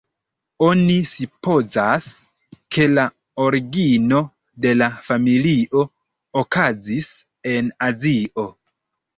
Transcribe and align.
Oni 0.67 0.93
supozas, 1.09 2.07
ke 2.77 2.87
la 2.93 3.03
origino 3.45 4.23
de 4.67 4.73
la 4.81 4.89
familio 5.11 5.87
okazis 6.45 7.13
en 7.55 7.73
Azio. 7.91 8.51